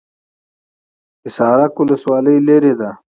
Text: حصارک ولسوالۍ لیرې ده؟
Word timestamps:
حصارک 1.25 1.73
ولسوالۍ 1.81 2.37
لیرې 2.47 2.73
ده؟ 2.79 2.89